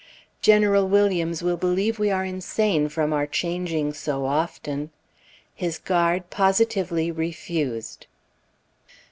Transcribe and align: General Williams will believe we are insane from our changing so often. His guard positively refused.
General 0.41 0.87
Williams 0.89 1.43
will 1.43 1.57
believe 1.57 1.99
we 1.99 2.09
are 2.09 2.25
insane 2.25 2.89
from 2.89 3.13
our 3.13 3.27
changing 3.27 3.93
so 3.93 4.25
often. 4.25 4.89
His 5.53 5.77
guard 5.77 6.31
positively 6.31 7.11
refused. 7.11 8.07